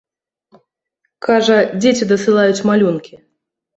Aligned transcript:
Кажа, 1.27 1.57
дзеці 1.81 2.09
дасылаюць 2.13 2.65
малюнкі. 2.71 3.23